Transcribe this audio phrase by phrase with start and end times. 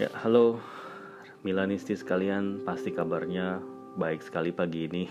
[0.00, 0.56] Ya, halo
[1.44, 3.60] Milanisti sekalian, pasti kabarnya
[4.00, 5.04] baik sekali pagi ini.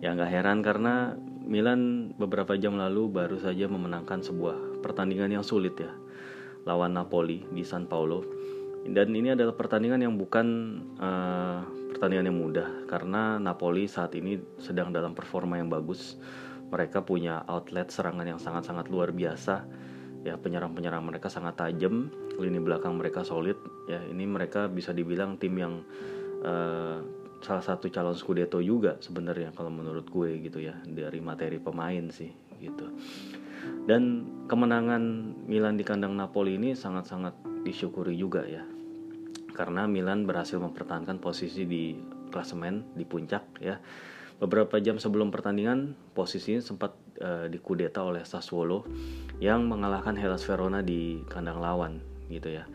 [0.00, 1.12] Ya nggak heran karena
[1.44, 5.92] Milan beberapa jam lalu baru saja memenangkan sebuah pertandingan yang sulit ya
[6.64, 8.24] lawan Napoli di San Paulo.
[8.88, 10.46] Dan ini adalah pertandingan yang bukan
[10.96, 11.60] uh,
[11.92, 16.16] pertandingan yang mudah karena Napoli saat ini sedang dalam performa yang bagus.
[16.72, 19.68] Mereka punya outlet serangan yang sangat-sangat luar biasa.
[20.22, 23.58] Ya penyerang-penyerang mereka sangat tajam, lini belakang mereka solid.
[23.90, 25.82] Ya ini mereka bisa dibilang tim yang
[26.46, 27.02] uh,
[27.42, 32.30] salah satu calon Scudetto juga sebenarnya kalau menurut gue gitu ya dari materi pemain sih
[32.62, 32.86] gitu.
[33.82, 35.02] Dan kemenangan
[35.50, 38.62] Milan di kandang Napoli ini sangat-sangat disyukuri juga ya.
[39.52, 41.98] Karena Milan berhasil mempertahankan posisi di
[42.30, 43.82] klasemen di puncak ya.
[44.38, 48.84] Beberapa jam sebelum pertandingan posisinya sempat uh, dikudeta oleh Sassuolo
[49.38, 52.66] yang mengalahkan Hellas Verona di kandang lawan gitu ya.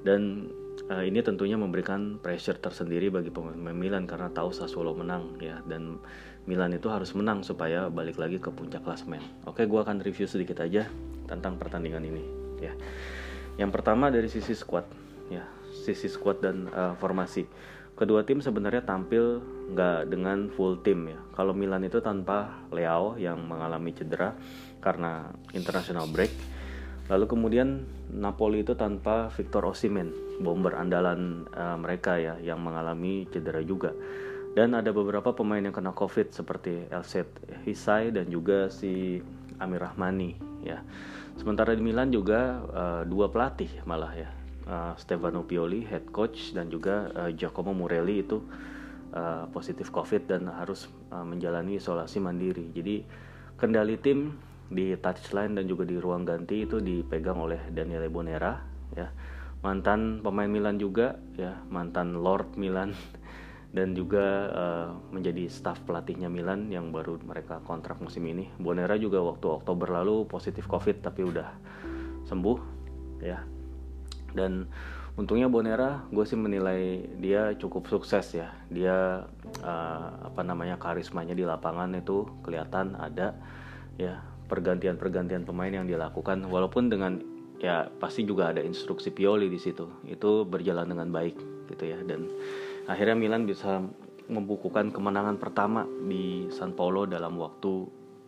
[0.00, 0.48] Dan
[0.88, 6.00] uh, ini tentunya memberikan pressure tersendiri bagi pemain Milan karena tahu Sassuolo menang ya dan
[6.48, 9.20] Milan itu harus menang supaya balik lagi ke puncak klasmen.
[9.44, 10.88] Oke, gue akan review sedikit aja
[11.28, 12.24] tentang pertandingan ini
[12.58, 12.72] ya.
[13.60, 14.88] Yang pertama dari sisi squad
[15.28, 15.44] ya,
[15.84, 17.44] sisi squad dan uh, formasi.
[18.00, 19.44] Kedua tim sebenarnya tampil
[19.76, 21.20] nggak dengan full tim ya.
[21.36, 24.32] Kalau Milan itu tanpa Leao yang mengalami cedera
[24.80, 26.32] karena international break
[27.10, 27.82] Lalu kemudian
[28.14, 33.90] Napoli itu tanpa Victor Osimhen, bomber andalan uh, mereka ya yang mengalami cedera juga.
[34.54, 37.26] Dan ada beberapa pemain yang kena Covid seperti Elset
[37.66, 39.18] Hisai dan juga si
[39.58, 40.86] Amir Rahmani ya.
[41.34, 44.30] Sementara di Milan juga uh, dua pelatih malah ya.
[44.70, 48.38] Uh, Stefano Pioli head coach dan juga uh, Giacomo Morelli itu
[49.10, 52.70] uh, positif Covid dan harus uh, menjalani isolasi mandiri.
[52.70, 53.02] Jadi
[53.58, 54.38] kendali tim
[54.70, 58.62] di touchline dan juga di ruang ganti itu dipegang oleh Daniele Bonera
[58.94, 59.10] ya.
[59.60, 61.58] Mantan pemain Milan juga ya.
[61.66, 62.94] Mantan Lord Milan.
[63.70, 68.50] Dan juga uh, menjadi staf pelatihnya Milan yang baru mereka kontrak musim ini.
[68.58, 71.54] Bonera juga waktu Oktober lalu positif COVID tapi udah
[72.26, 72.58] sembuh
[73.22, 73.59] ya
[74.34, 74.70] dan
[75.18, 78.54] untungnya Bonera gue sih menilai dia cukup sukses ya.
[78.72, 79.26] Dia
[79.60, 83.36] uh, apa namanya karismanya di lapangan itu kelihatan ada
[84.00, 86.46] ya pergantian-pergantian pemain yang dilakukan.
[86.48, 87.20] Walaupun dengan
[87.60, 89.86] ya pasti juga ada instruksi Pioli di situ.
[90.08, 91.36] Itu berjalan dengan baik
[91.68, 91.98] gitu ya.
[92.00, 92.30] Dan
[92.88, 93.84] akhirnya Milan bisa
[94.30, 97.72] membukukan kemenangan pertama di San Paulo dalam waktu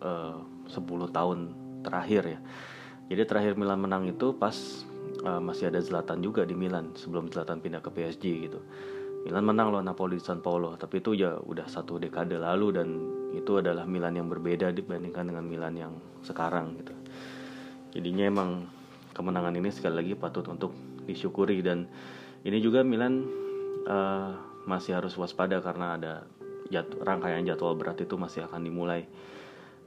[0.03, 1.39] eh, uh, 10 tahun
[1.87, 2.41] terakhir ya.
[3.11, 4.55] Jadi terakhir Milan menang itu pas
[5.23, 8.61] uh, masih ada Zlatan juga di Milan sebelum Zlatan pindah ke PSG gitu.
[9.23, 12.89] Milan menang loh Napoli di San Paulo tapi itu ya udah satu dekade lalu dan
[13.31, 15.93] itu adalah Milan yang berbeda dibandingkan dengan Milan yang
[16.27, 16.95] sekarang gitu.
[17.95, 18.51] Jadinya emang
[19.15, 20.75] kemenangan ini sekali lagi patut untuk
[21.07, 21.87] disyukuri dan
[22.43, 23.23] ini juga Milan
[23.87, 24.35] uh,
[24.67, 26.13] masih harus waspada karena ada
[26.71, 29.07] jad rangkaian jadwal berat itu masih akan dimulai.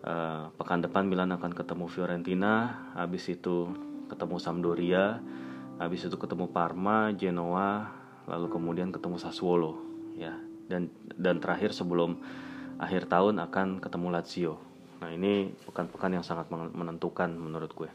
[0.06, 2.53] Uh, pekan depan Milan akan ketemu Fiorentina
[2.94, 3.73] habis itu
[4.11, 5.19] ketemu Sampdoria
[5.77, 7.91] habis itu ketemu Parma Genoa
[8.25, 9.77] lalu kemudian ketemu Sassuolo
[10.16, 10.33] ya
[10.71, 12.17] dan dan terakhir sebelum
[12.81, 14.53] akhir tahun akan ketemu Lazio.
[14.99, 17.89] Nah ini pekan-pekan yang sangat menentukan menurut gue.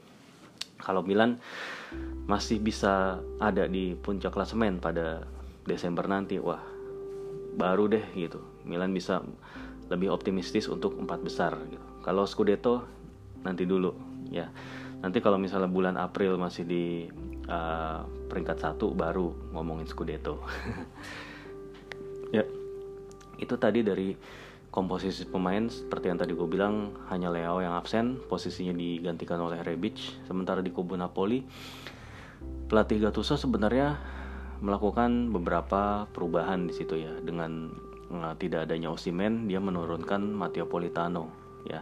[0.80, 1.36] Kalau Milan
[2.24, 5.28] masih bisa ada di puncak klasemen pada
[5.68, 6.60] Desember nanti, wah
[7.56, 8.40] baru deh gitu.
[8.64, 9.20] Milan bisa
[9.92, 11.52] lebih optimistis untuk empat besar.
[11.68, 11.84] Gitu.
[12.00, 12.86] Kalau Scudetto
[13.44, 13.92] nanti dulu
[14.32, 14.48] ya.
[15.00, 16.84] Nanti kalau misalnya bulan April masih di
[17.48, 20.44] uh, peringkat satu baru ngomongin Scudetto.
[22.36, 22.44] ya,
[23.40, 24.12] itu tadi dari
[24.70, 29.98] komposisi pemain seperti yang tadi gue bilang hanya Leo yang absen, posisinya digantikan oleh Rebic.
[30.28, 31.42] Sementara di kubu Napoli,
[32.70, 33.98] pelatih Gattuso sebenarnya
[34.60, 37.72] melakukan beberapa perubahan di situ ya dengan
[38.12, 41.32] uh, tidak adanya Osimen dia menurunkan Matteo Politano
[41.64, 41.80] ya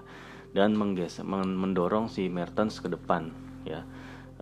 [0.56, 3.30] dan menggeser mendorong si Mertens ke depan
[3.68, 3.84] ya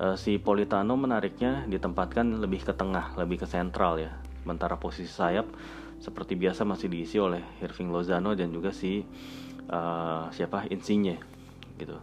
[0.00, 4.12] uh, si Politano menariknya ditempatkan lebih ke tengah, lebih ke sentral ya.
[4.44, 5.48] Sementara posisi sayap
[5.98, 9.02] seperti biasa masih diisi oleh Irving Lozano dan juga si
[9.72, 11.18] uh, siapa Insigne
[11.80, 11.98] gitu.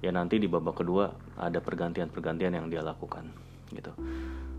[0.00, 3.32] Ya nanti di babak kedua ada pergantian-pergantian yang dia lakukan
[3.72, 3.92] gitu.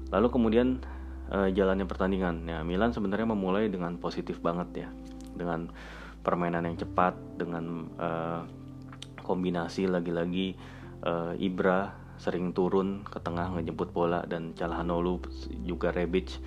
[0.09, 0.81] Lalu kemudian
[1.29, 2.47] uh, jalannya pertandingan.
[2.47, 4.89] Ya Milan sebenarnya memulai dengan positif banget ya.
[5.37, 5.69] Dengan
[6.21, 8.45] permainan yang cepat dengan uh,
[9.31, 10.59] kombinasi lagi-lagi
[11.07, 15.23] uh, Ibra sering turun ke tengah ngejemput bola dan Calhanoglu
[15.65, 16.37] juga Rebic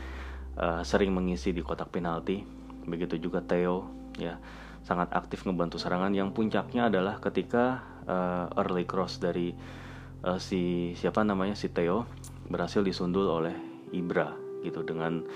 [0.54, 2.46] uh, sering mengisi di kotak penalti.
[2.86, 4.38] Begitu juga Theo ya
[4.86, 6.14] sangat aktif ngebantu serangan.
[6.14, 9.50] Yang puncaknya adalah ketika uh, early cross dari
[10.22, 12.06] uh, si siapa namanya si Theo
[12.46, 13.56] berhasil disundul oleh
[13.90, 14.30] Ibra
[14.62, 14.86] gitu.
[14.86, 15.26] Dengan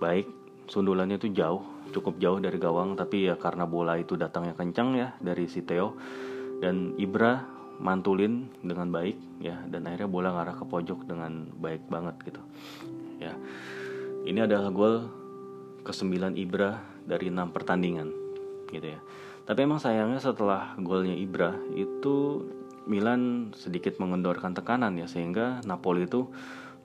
[0.00, 0.30] baik
[0.72, 1.60] sundulannya itu jauh
[1.92, 2.96] cukup jauh dari gawang.
[2.96, 6.00] Tapi ya karena bola itu datangnya kencang ya dari si Theo
[6.62, 7.42] dan Ibra
[7.82, 9.58] mantulin dengan baik ya.
[9.66, 12.42] Dan akhirnya bola ngarah ke pojok dengan baik banget gitu.
[13.18, 13.34] Ya.
[14.22, 15.10] Ini adalah gol
[15.82, 18.14] ke-9 Ibra dari enam pertandingan
[18.70, 19.02] gitu ya.
[19.42, 22.46] Tapi emang sayangnya setelah golnya Ibra itu
[22.86, 25.10] Milan sedikit mengendorkan tekanan ya.
[25.10, 26.30] Sehingga Napoli itu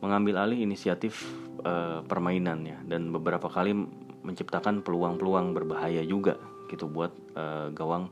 [0.02, 1.30] mengambil alih inisiatif
[1.62, 2.82] uh, permainan ya.
[2.82, 3.78] Dan beberapa kali
[4.26, 8.12] menciptakan peluang-peluang berbahaya juga gitu buat uh, gawang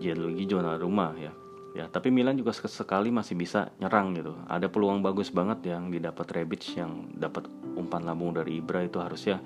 [0.00, 1.32] Gianluigi Donnarumma ya.
[1.76, 4.32] Ya tapi Milan juga sekali masih bisa nyerang gitu.
[4.48, 7.44] Ada peluang bagus banget yang didapat Rebic yang dapat
[7.76, 9.44] umpan lambung dari Ibra itu harusnya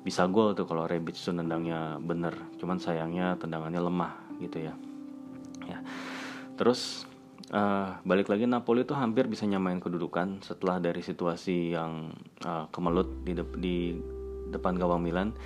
[0.00, 2.32] bisa gol tuh kalau Rebic tuh nendangnya bener.
[2.56, 4.72] Cuman sayangnya tendangannya lemah gitu ya.
[5.68, 5.84] Ya.
[6.56, 7.04] Terus
[7.52, 12.16] uh, balik lagi Napoli itu hampir bisa nyamain kedudukan setelah dari situasi yang
[12.48, 13.76] uh, kemelut di, de di
[14.48, 15.36] depan gawang Milan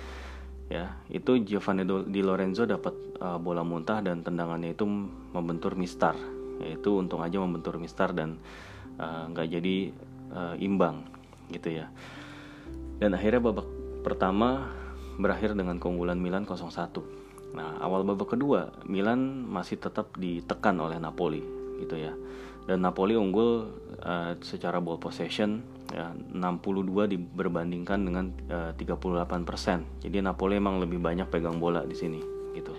[0.71, 4.87] ya itu Giovanni Di Lorenzo dapat uh, bola muntah dan tendangannya itu
[5.35, 6.15] membentur Mistar.
[6.63, 8.39] Yaitu untung aja membentur Mistar dan
[8.95, 9.75] uh, nggak uh, jadi
[10.31, 11.03] uh, imbang
[11.51, 11.91] gitu ya.
[13.03, 13.67] Dan akhirnya babak
[14.01, 14.71] pertama
[15.19, 17.21] berakhir dengan keunggulan Milan 0-1
[17.51, 21.43] nah awal babak kedua Milan masih tetap ditekan oleh Napoli
[21.83, 22.15] gitu ya.
[22.61, 23.73] Dan Napoli unggul
[24.05, 30.05] uh, secara ball possession ya 62 diberbandingkan dengan uh, 38%.
[30.05, 32.21] Jadi Napoli emang lebih banyak pegang bola di sini
[32.53, 32.77] gitu.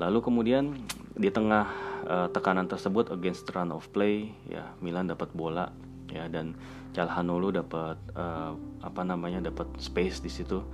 [0.00, 0.80] Lalu kemudian
[1.12, 1.68] di tengah
[2.08, 5.68] uh, tekanan tersebut against run of play ya Milan dapat bola
[6.08, 6.56] ya dan
[6.90, 10.64] Calhanoglu dapat uh, apa namanya dapat space di situ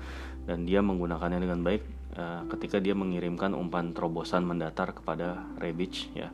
[0.48, 1.82] dan dia menggunakannya dengan baik
[2.16, 6.32] uh, ketika dia mengirimkan umpan terobosan mendatar kepada Rebic ya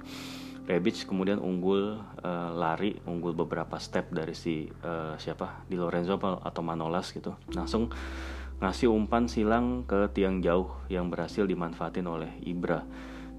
[0.62, 6.62] Rebic kemudian unggul uh, lari, unggul beberapa step dari si uh, siapa di Lorenzo atau
[6.62, 7.34] Manolas gitu.
[7.50, 7.90] Langsung
[8.62, 12.86] ngasih umpan silang ke tiang jauh yang berhasil dimanfaatin oleh Ibra.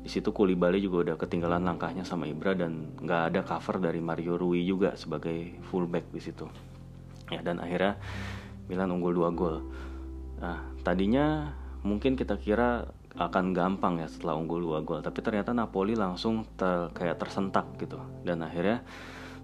[0.03, 4.35] Di situ Kulibali juga udah ketinggalan langkahnya sama Ibra dan nggak ada cover dari Mario
[4.35, 6.43] Rui juga sebagai fullback di situ.
[7.31, 7.95] Ya dan akhirnya
[8.67, 9.63] Milan unggul dua gol.
[10.43, 11.55] Nah tadinya
[11.87, 15.05] mungkin kita kira akan gampang ya setelah unggul dua gol.
[15.05, 18.01] Tapi ternyata Napoli langsung ter, kayak tersentak gitu.
[18.25, 18.81] Dan akhirnya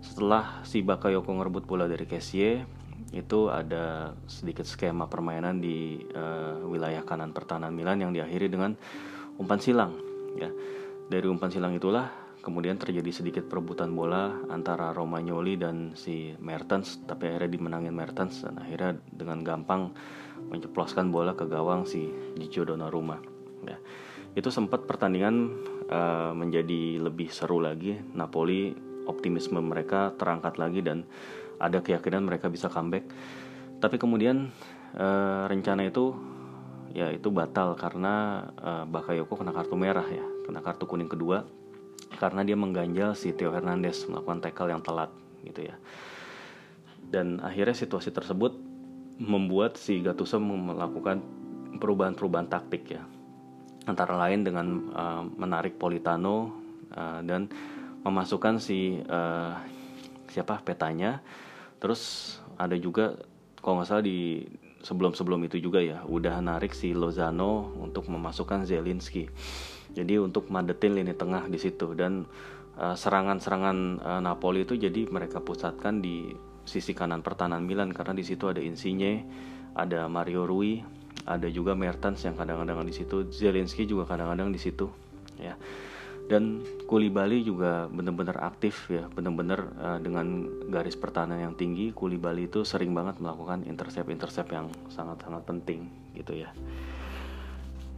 [0.02, 2.66] setelah si Bakayoko ngerebut bola dari Kessie
[3.10, 8.74] itu ada sedikit skema permainan di uh, wilayah kanan pertahanan Milan yang diakhiri dengan
[9.38, 9.94] umpan silang
[10.38, 10.50] ya.
[11.10, 17.30] Dari umpan silang itulah kemudian terjadi sedikit perebutan bola antara Romagnoli dan si Mertens tapi
[17.30, 19.92] akhirnya dimenangin Mertens dan akhirnya dengan gampang
[20.48, 22.08] menceploskan bola ke gawang si
[22.38, 23.78] Gigio Donnarumma ya.
[24.38, 25.36] Itu sempat pertandingan
[25.90, 27.98] uh, menjadi lebih seru lagi.
[28.14, 28.72] Napoli
[29.10, 31.04] optimisme mereka terangkat lagi dan
[31.58, 33.10] ada keyakinan mereka bisa comeback.
[33.82, 34.54] Tapi kemudian
[34.96, 36.14] uh, rencana itu
[36.94, 41.46] ya itu batal karena uh, Bakayoko kena kartu merah ya kena kartu kuning kedua
[42.18, 45.14] karena dia mengganjal si Theo Hernandez melakukan tackle yang telat
[45.46, 45.76] gitu ya.
[47.10, 48.54] Dan akhirnya situasi tersebut
[49.20, 51.22] membuat si Gattuso melakukan
[51.78, 53.04] perubahan-perubahan taktik ya
[53.90, 56.54] antara lain dengan uh, menarik Politano
[56.94, 57.50] uh, dan
[58.06, 59.58] memasukkan si uh,
[60.30, 61.26] siapa petanya.
[61.82, 63.18] Terus ada juga
[63.60, 64.46] kalau nggak salah di
[64.80, 69.28] sebelum-sebelum itu juga ya udah narik si Lozano untuk memasukkan Zelinski
[69.94, 71.98] jadi untuk madetin lini tengah di situ.
[71.98, 72.30] Dan
[72.80, 76.32] serangan-serangan uh, Napoli itu jadi mereka pusatkan di
[76.64, 77.92] sisi kanan pertahanan Milan.
[77.92, 79.26] Karena di situ ada Insigne
[79.76, 80.80] ada Mario Rui
[81.26, 83.28] ada juga Mertens yang kadang-kadang di situ.
[83.32, 84.88] Zelensky juga kadang-kadang di situ
[85.40, 85.56] ya.
[86.30, 89.10] Dan Kulibali juga benar-benar aktif ya.
[89.10, 95.42] Benar-benar uh, dengan garis pertahanan yang tinggi Kulibali itu sering banget melakukan intercept-intercept yang sangat-sangat
[95.46, 96.54] penting gitu ya.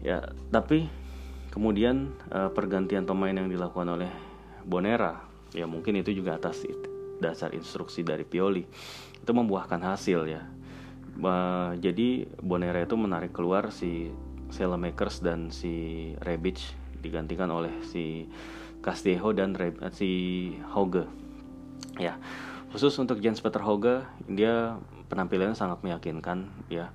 [0.01, 0.88] Ya tapi
[1.51, 4.12] kemudian uh, pergantian pemain yang dilakukan oleh
[4.63, 6.63] Bonera ya mungkin itu juga atas
[7.20, 8.63] dasar instruksi dari Pioli
[9.22, 10.42] itu membuahkan hasil ya
[11.24, 14.10] uh, jadi Bonera itu menarik keluar si
[14.51, 16.60] Selemakers dan si Rebic
[17.00, 18.28] digantikan oleh si
[18.84, 20.12] Castillejo dan Re si
[20.74, 21.08] Hoge.
[21.98, 22.18] Ya
[22.72, 26.92] khusus untuk Jens Peter Hoge dia penampilannya sangat meyakinkan ya.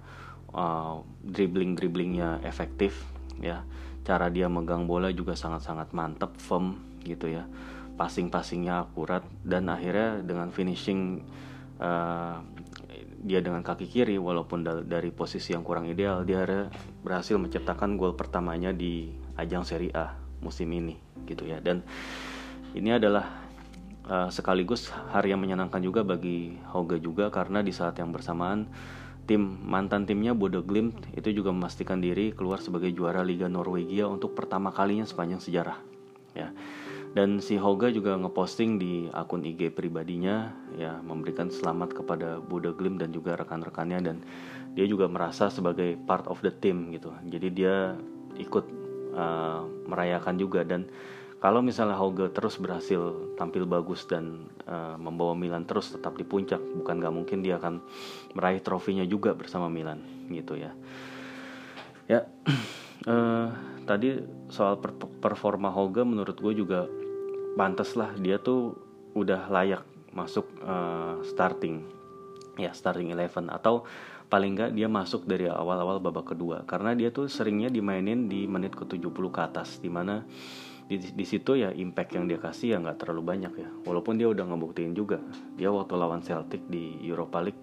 [0.56, 3.04] Uh, dribbling dribblingnya efektif
[3.40, 3.66] ya.
[4.06, 7.44] Cara dia megang bola juga sangat-sangat mantep firm gitu ya.
[7.96, 11.24] Passing passingnya akurat dan akhirnya dengan finishing
[11.80, 12.40] uh,
[13.22, 16.44] dia dengan kaki kiri walaupun dari posisi yang kurang ideal dia
[17.00, 21.58] berhasil menciptakan gol pertamanya di ajang Serie A musim ini gitu ya.
[21.58, 21.82] Dan
[22.76, 23.46] ini adalah
[24.06, 28.68] uh, sekaligus hari yang menyenangkan juga bagi Hoga juga karena di saat yang bersamaan
[29.26, 34.38] tim mantan timnya Bodo Glimt itu juga memastikan diri keluar sebagai juara Liga Norwegia untuk
[34.38, 35.78] pertama kalinya sepanjang sejarah
[36.38, 36.54] ya
[37.12, 43.00] dan si Hoga juga ngeposting di akun IG pribadinya ya memberikan selamat kepada Bodo Glimt
[43.00, 44.00] dan juga rekan-rekannya.
[44.02, 44.16] Dan
[44.76, 47.08] dia juga merasa sebagai part of the team gitu.
[47.32, 47.96] Jadi dia
[48.36, 48.64] ikut
[49.16, 50.60] uh, merayakan juga.
[50.64, 50.88] Dan
[51.40, 56.60] kalau misalnya Hoga terus berhasil tampil bagus dan uh, membawa Milan terus tetap di puncak
[56.60, 57.80] bukan gak mungkin dia akan
[58.36, 60.00] meraih trofinya juga bersama Milan
[60.32, 60.72] gitu ya.
[62.08, 62.28] Ya
[63.08, 63.52] uh,
[63.86, 64.18] tadi
[64.50, 64.76] soal
[65.22, 66.90] performa Hoga menurut gue juga
[67.56, 68.76] pantas lah dia tuh
[69.16, 71.86] udah layak masuk uh, starting.
[72.60, 73.48] Ya starting eleven.
[73.48, 73.88] Atau
[74.26, 76.66] paling nggak dia masuk dari awal-awal babak kedua.
[76.68, 80.26] Karena dia tuh seringnya dimainin di menit ke 70 ke atas di mana
[80.86, 83.68] di, di situ ya impact yang dia kasih ya nggak terlalu banyak ya.
[83.88, 85.20] Walaupun dia udah ngebuktiin juga
[85.56, 87.60] dia waktu lawan Celtic di Europa League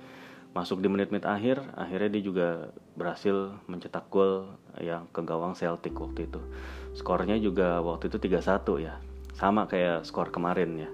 [0.54, 2.48] masuk di menit-menit akhir akhirnya dia juga
[2.94, 6.42] berhasil mencetak gol yang ke gawang Celtic waktu itu.
[6.94, 9.02] Skornya juga waktu itu 3-1 ya.
[9.34, 10.90] Sama kayak skor kemarin ya.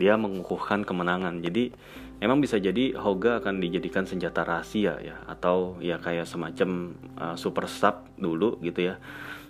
[0.00, 1.44] Dia mengukuhkan kemenangan.
[1.44, 1.76] Jadi
[2.24, 5.20] emang bisa jadi Hoga akan dijadikan senjata rahasia ya.
[5.28, 8.96] Atau ya kayak semacam uh, super sub dulu gitu ya.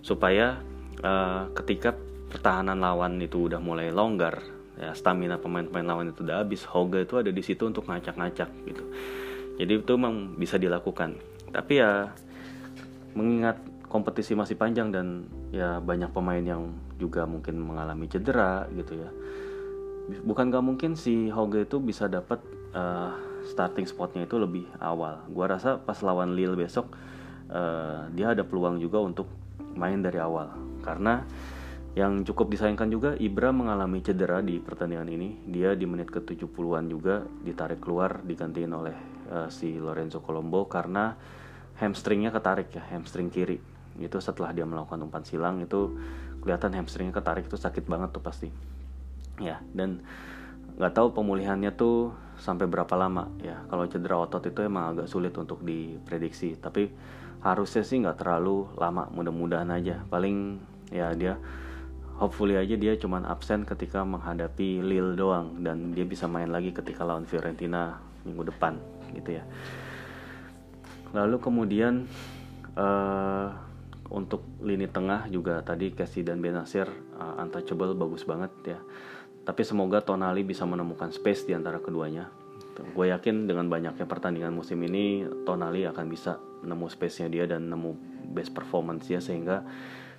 [0.02, 0.58] Supaya
[1.06, 1.94] uh, ketika
[2.26, 4.42] pertahanan lawan itu udah mulai longgar
[4.76, 8.84] ya stamina pemain-pemain lawan itu udah habis Hoga itu ada di situ untuk ngacak-ngacak gitu
[9.56, 11.16] jadi itu memang bisa dilakukan.
[11.52, 12.12] Tapi ya
[13.16, 19.10] mengingat kompetisi masih panjang dan ya banyak pemain yang juga mungkin mengalami cedera gitu ya
[20.22, 22.38] bukan gak mungkin si Hoge itu bisa dapat
[22.74, 23.12] uh,
[23.46, 25.22] starting spotnya itu lebih awal.
[25.30, 26.94] Gua rasa pas lawan Lille besok
[27.50, 29.26] uh, dia ada peluang juga untuk
[29.74, 30.54] main dari awal.
[30.82, 31.22] Karena
[31.96, 35.28] yang cukup disayangkan juga Ibra mengalami cedera di pertandingan ini.
[35.50, 41.14] Dia di menit ke 70-an juga ditarik keluar digantiin oleh uh, si Lorenzo Colombo karena
[41.76, 43.60] hamstringnya ketarik ya hamstring kiri.
[43.96, 45.96] Itu setelah dia melakukan umpan silang itu
[46.40, 48.48] kelihatan hamstringnya ketarik itu sakit banget tuh pasti.
[49.40, 50.04] Ya dan
[50.76, 53.28] nggak tahu pemulihannya tuh sampai berapa lama.
[53.40, 56.56] Ya kalau cedera otot itu emang agak sulit untuk diprediksi.
[56.56, 56.88] Tapi
[57.44, 60.04] harusnya sih nggak terlalu lama mudah-mudahan aja.
[60.08, 60.60] Paling
[60.92, 61.36] ya dia
[62.16, 65.60] hopefully aja dia cuman absen ketika menghadapi Lille doang.
[65.60, 69.44] Dan dia bisa main lagi ketika lawan Fiorentina minggu depan gitu ya
[71.16, 72.04] lalu kemudian
[72.76, 73.48] uh,
[74.10, 76.86] untuk lini tengah juga tadi Casey dan Benasir
[77.18, 78.78] uh, untouchable bagus banget ya.
[79.46, 82.26] Tapi semoga Tonali bisa menemukan space di antara keduanya.
[82.92, 87.94] Gue yakin dengan banyaknya pertandingan musim ini Tonali akan bisa nemu space-nya dia dan nemu
[88.36, 89.64] best performance ya sehingga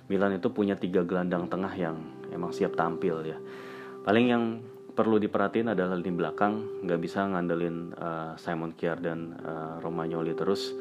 [0.08, 2.00] Milan itu punya tiga gelandang tengah yang
[2.32, 3.38] emang siap tampil ya.
[4.02, 4.44] Paling yang
[4.98, 10.74] perlu diperhatiin adalah lini belakang, nggak bisa ngandelin uh, Simon Kjaer dan uh, Romagnoli terus.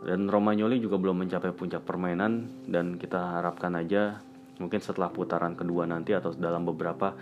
[0.00, 4.24] Dan Romagnoli juga belum mencapai puncak permainan dan kita harapkan aja
[4.56, 7.12] mungkin setelah putaran kedua nanti atau dalam beberapa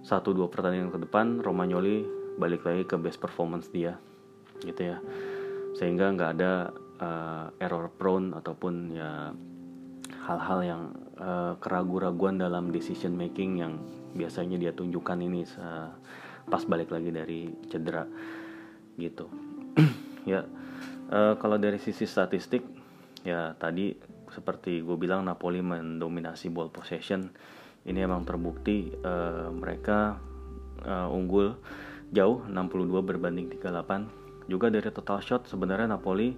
[0.00, 2.02] satu dua pertandingan ke depan Romagnoli
[2.40, 4.00] balik lagi ke best performance dia
[4.64, 4.98] gitu ya.
[5.76, 9.36] Sehingga nggak ada uh, error prone ataupun ya
[10.24, 10.82] hal-hal yang
[11.20, 13.76] uh, keraguan-raguan dalam decision making yang
[14.14, 15.42] biasanya dia tunjukkan ini
[16.44, 18.06] pas balik lagi dari cedera
[18.94, 19.26] gitu
[20.30, 20.46] ya
[21.04, 22.64] Uh, kalau dari sisi statistik,
[23.28, 23.92] ya tadi
[24.32, 27.28] seperti gue bilang Napoli mendominasi ball possession.
[27.84, 30.16] Ini emang terbukti uh, mereka
[30.80, 31.60] uh, unggul
[32.08, 34.48] jauh 62 berbanding 38.
[34.48, 36.32] Juga dari total shot sebenarnya Napoli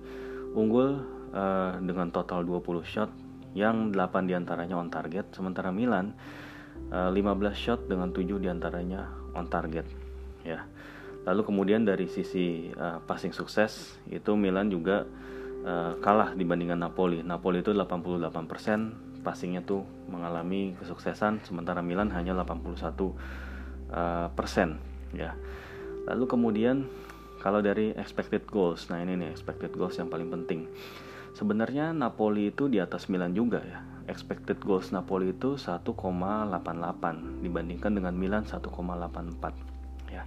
[0.59, 0.99] unggul
[1.31, 3.11] uh, dengan total 20 shot
[3.55, 5.31] yang 8 di antaranya on target.
[5.31, 6.11] Sementara Milan
[6.91, 7.19] 15
[7.53, 9.87] shot dengan 7 di antaranya on target.
[10.47, 10.65] Ya.
[11.27, 15.03] Lalu kemudian dari sisi uh, passing sukses itu Milan juga
[15.67, 17.27] uh, kalah dibandingkan Napoli.
[17.27, 23.13] Napoli itu 88% passingnya tuh mengalami kesuksesan sementara Milan hanya 81 uh,
[24.39, 24.79] persen
[25.11, 25.35] ya.
[26.07, 26.87] Lalu kemudian
[27.43, 30.71] kalau dari expected goals, nah ini nih expected goals yang paling penting.
[31.35, 33.83] Sebenarnya Napoli itu di atas Milan juga ya.
[34.07, 35.93] Expected goals Napoli itu 1,88
[37.43, 38.63] dibandingkan dengan Milan 1,84
[40.11, 40.23] ya.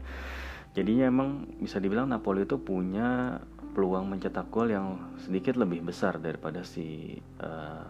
[0.75, 3.39] Jadinya emang bisa dibilang Napoli itu punya
[3.73, 7.85] peluang mencetak gol yang sedikit lebih besar daripada si uh,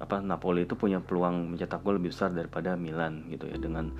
[0.00, 3.60] apa Napoli itu punya peluang mencetak gol lebih besar daripada Milan gitu ya.
[3.60, 3.92] Dengan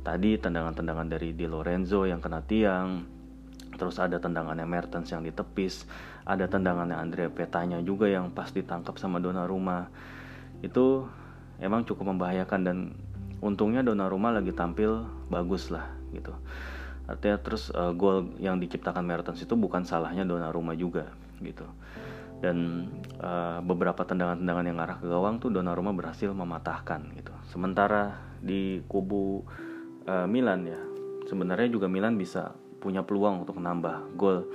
[0.00, 3.20] tadi tendangan-tendangan dari Di Lorenzo yang kena tiang
[3.76, 5.88] terus ada tendangannya Mertens yang ditepis
[6.28, 9.88] ada tendangannya Andrea Petanya juga yang pas ditangkap sama Donnarumma
[10.60, 11.08] itu
[11.60, 12.78] emang cukup membahayakan dan
[13.40, 16.32] untungnya Donnarumma lagi tampil bagus lah gitu.
[17.08, 21.64] Artinya terus uh, gol yang diciptakan Mertens itu bukan salahnya Donnarumma juga gitu.
[22.40, 22.88] Dan
[23.20, 27.32] uh, beberapa tendangan-tendangan yang arah ke gawang tuh Donnarumma berhasil mematahkan gitu.
[27.52, 29.44] Sementara di kubu
[30.08, 30.80] uh, Milan ya
[31.28, 34.48] sebenarnya juga Milan bisa punya peluang untuk menambah gol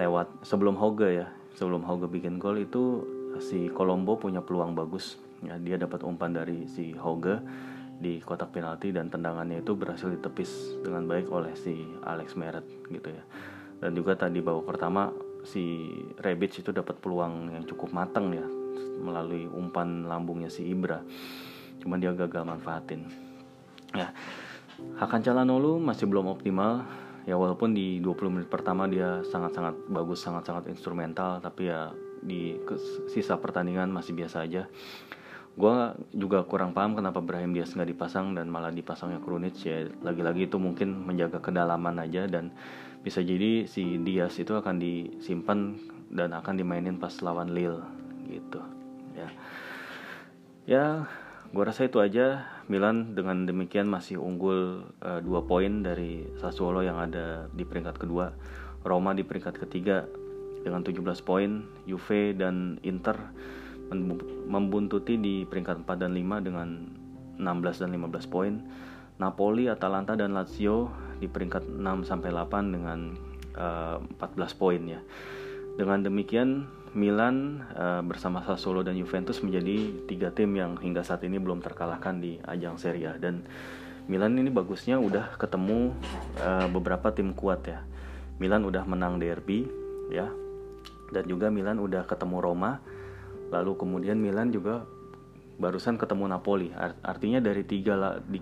[0.00, 3.04] lewat sebelum Hoga ya sebelum Hoga bikin gol itu
[3.38, 7.42] si Colombo punya peluang bagus ya dia dapat umpan dari si Hoga
[8.02, 13.14] di kotak penalti dan tendangannya itu berhasil ditepis dengan baik oleh si Alex Meret gitu
[13.14, 13.22] ya.
[13.78, 15.10] Dan juga tadi babak pertama
[15.42, 18.46] si Rebic itu dapat peluang yang cukup matang ya
[19.02, 21.02] melalui umpan lambungnya si Ibra.
[21.82, 23.06] Cuman dia gagal manfaatin.
[23.94, 24.10] Ya
[24.98, 26.82] Hakan Calhanoglu masih belum optimal.
[27.22, 32.58] Ya walaupun di 20 menit pertama dia sangat-sangat bagus sangat-sangat instrumental tapi ya di
[33.06, 34.66] sisa pertandingan masih biasa aja
[35.52, 35.76] gue
[36.16, 39.84] juga kurang paham kenapa Brahim Diaz nggak dipasang dan malah dipasangnya Krunic ya.
[40.00, 42.56] Lagi-lagi itu mungkin menjaga kedalaman aja dan
[43.04, 45.76] bisa jadi si Diaz itu akan disimpan
[46.08, 47.84] dan akan dimainin pas lawan Lille
[48.32, 48.60] gitu.
[49.12, 49.28] Ya.
[50.64, 50.84] Ya
[51.52, 52.48] gue rasa itu aja.
[52.70, 58.32] Milan dengan demikian masih unggul uh, dua poin dari Sassuolo yang ada di peringkat kedua
[58.82, 60.06] Roma di peringkat ketiga
[60.62, 63.18] dengan 17 poin Juve dan Inter
[64.48, 66.68] membuntuti di peringkat 4 dan 5 dengan
[67.38, 68.54] 16 dan 15 poin.
[69.20, 70.90] Napoli, Atalanta dan Lazio
[71.22, 73.14] di peringkat 6 sampai 8 dengan
[73.54, 75.00] uh, eh, 14 poin ya.
[75.78, 81.40] Dengan demikian Milan uh, bersama Sassuolo dan Juventus menjadi tiga tim yang hingga saat ini
[81.40, 83.48] belum terkalahkan di ajang Serie A dan
[84.10, 85.94] Milan ini bagusnya udah ketemu
[86.42, 87.80] uh, beberapa tim kuat ya.
[88.42, 89.70] Milan udah menang derby
[90.10, 90.28] ya.
[91.12, 92.80] Dan juga Milan udah ketemu Roma
[93.52, 94.88] lalu kemudian Milan juga
[95.60, 96.72] barusan ketemu Napoli.
[97.04, 98.40] Artinya dari tiga lah di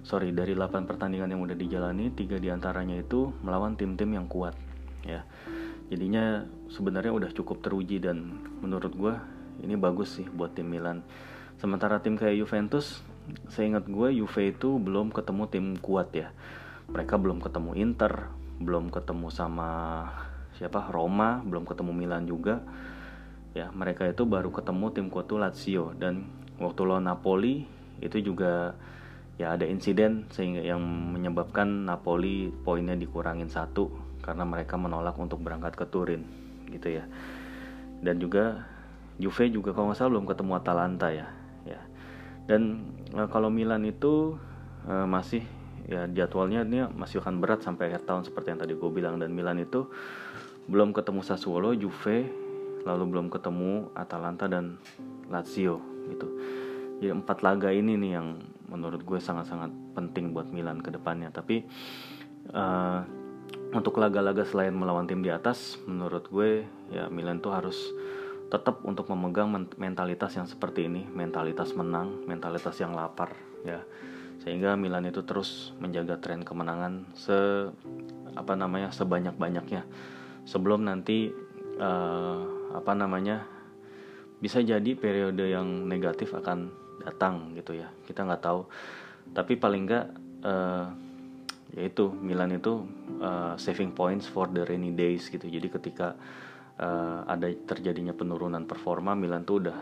[0.00, 4.56] sorry dari 8 pertandingan yang udah dijalani tiga di antaranya itu melawan tim-tim yang kuat
[5.04, 5.24] ya.
[5.90, 9.14] Jadinya sebenarnya udah cukup teruji dan menurut gue
[9.64, 11.02] ini bagus sih buat tim Milan.
[11.58, 13.02] Sementara tim kayak Juventus
[13.52, 16.32] saya ingat gue Juve itu belum ketemu tim kuat ya.
[16.92, 18.30] Mereka belum ketemu Inter
[18.60, 20.04] belum ketemu sama
[20.56, 20.92] siapa?
[20.92, 22.60] Roma belum ketemu Milan juga
[23.56, 26.30] ya mereka itu baru ketemu tim kuat Lazio dan
[26.62, 27.66] waktu lawan Napoli
[27.98, 28.78] itu juga
[29.40, 30.80] ya ada insiden sehingga yang
[31.16, 33.88] menyebabkan Napoli poinnya dikurangin satu
[34.20, 36.22] karena mereka menolak untuk berangkat ke Turin
[36.68, 37.04] gitu ya.
[38.00, 38.68] Dan juga
[39.20, 41.28] Juve juga kalau nggak salah belum ketemu Atalanta ya
[41.64, 41.80] ya.
[42.44, 44.36] Dan e, kalau Milan itu
[44.84, 45.44] e, masih
[45.88, 49.16] ya jadwalnya ini masih akan berat sampai akhir tahun seperti yang tadi gue bilang.
[49.16, 49.88] Dan Milan itu
[50.68, 52.28] belum ketemu Sassuolo, Juve,
[52.84, 54.80] lalu belum ketemu Atalanta dan
[55.28, 56.26] Lazio gitu.
[57.00, 58.28] Jadi empat laga ini nih yang
[58.68, 61.32] menurut gue sangat-sangat penting buat Milan ke depannya.
[61.32, 61.64] Tapi
[62.52, 63.00] uh,
[63.72, 67.78] untuk laga-laga selain melawan tim di atas, menurut gue ya Milan tuh harus
[68.50, 73.32] tetap untuk memegang mentalitas yang seperti ini, mentalitas menang, mentalitas yang lapar
[73.64, 73.80] ya.
[74.42, 77.70] Sehingga Milan itu terus menjaga tren kemenangan se
[78.34, 79.84] apa namanya sebanyak-banyaknya
[80.46, 81.30] sebelum nanti
[81.78, 83.44] uh, apa namanya
[84.40, 86.72] bisa jadi periode yang negatif akan
[87.04, 87.88] datang gitu ya.
[88.08, 88.60] Kita nggak tahu.
[89.36, 90.06] Tapi paling nggak
[90.44, 90.86] uh,
[91.76, 92.82] yaitu Milan itu
[93.22, 95.46] uh, saving points for the rainy days gitu.
[95.46, 96.16] Jadi ketika
[96.80, 99.78] uh, ada terjadinya penurunan performa Milan tuh udah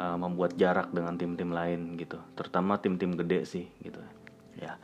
[0.00, 2.18] uh, membuat jarak dengan tim-tim lain gitu.
[2.34, 4.00] Terutama tim-tim gede sih gitu.
[4.56, 4.80] Ya.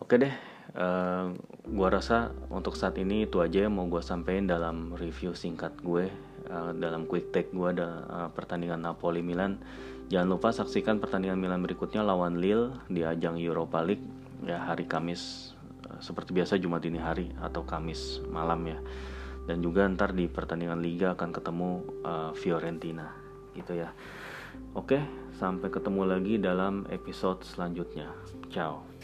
[0.00, 1.30] Oke deh uh,
[1.70, 6.10] gua rasa untuk saat ini itu aja yang mau gue sampaikan dalam review singkat gue
[6.50, 9.62] uh, dalam quick take gue ada uh, pertandingan Napoli Milan.
[10.06, 14.06] Jangan lupa saksikan pertandingan Milan berikutnya lawan Lille di ajang Europa League
[14.46, 15.54] ya hari Kamis
[15.98, 18.78] seperti biasa Jumat dini hari atau Kamis malam ya.
[19.46, 21.70] Dan juga ntar di pertandingan Liga akan ketemu
[22.02, 23.14] uh, Fiorentina
[23.54, 23.90] gitu ya.
[24.74, 25.00] Oke
[25.36, 28.10] sampai ketemu lagi dalam episode selanjutnya.
[28.48, 28.95] Ciao